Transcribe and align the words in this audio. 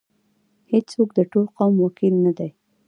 هیڅوک 0.71 1.09
د 1.17 1.19
ټول 1.31 1.45
قوم 1.57 1.73
وکیل 1.81 2.15
نه 2.25 2.31
دی. 2.37 2.49